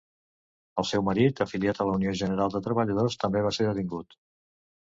[0.81, 4.19] El seu marit, afiliat a la Unió General de Treballadors, també va ser detingut.